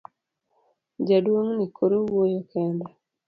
Jaduong' 1.07 1.53
ni 1.57 1.65
koro 1.75 1.97
wuoyo 2.09 2.41
kende. 2.51 2.87